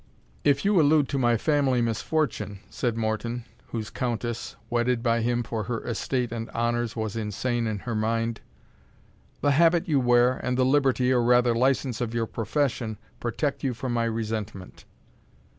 "If 0.43 0.65
you 0.65 0.81
allude 0.81 1.07
to 1.09 1.19
my 1.19 1.37
family 1.37 1.79
misfortune," 1.79 2.59
said 2.71 2.97
Morton, 2.97 3.45
whose 3.67 3.91
Countess, 3.91 4.55
wedded 4.67 5.03
by 5.03 5.21
him 5.21 5.43
for 5.43 5.65
her 5.65 5.85
estate 5.85 6.31
and 6.31 6.49
honours, 6.49 6.95
was 6.95 7.15
insane 7.15 7.67
in 7.67 7.77
her 7.77 7.93
mind, 7.93 8.41
"the 9.41 9.51
habit 9.51 9.87
you 9.87 9.99
wear, 9.99 10.37
and 10.37 10.57
the 10.57 10.65
liberty, 10.65 11.13
or 11.13 11.21
rather 11.21 11.53
license, 11.53 12.01
of 12.01 12.15
your 12.15 12.25
profession, 12.25 12.97
protect 13.19 13.63
you 13.63 13.75
from 13.75 13.93
my 13.93 14.05
resentment." 14.05 14.85